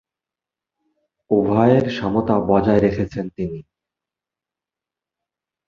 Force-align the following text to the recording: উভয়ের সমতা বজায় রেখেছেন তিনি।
উভয়ের 1.31 1.85
সমতা 1.89 2.35
বজায় 2.49 2.81
রেখেছেন 2.81 3.25
তিনি। 3.29 3.59